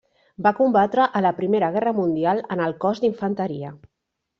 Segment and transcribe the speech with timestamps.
[0.47, 3.77] Va combatre a la Primera Guerra Mundial en el cos d'infanteria.